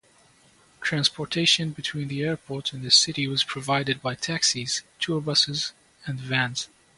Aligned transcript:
Transportation 0.81 1.73
between 1.73 2.07
the 2.07 2.23
airport 2.23 2.73
and 2.73 2.91
city 2.91 3.27
was 3.27 3.43
provided 3.43 4.01
by 4.01 4.15
taxis, 4.15 4.81
tour 4.99 5.21
buses 5.21 5.73
and 6.07 6.19
vans. 6.19 6.69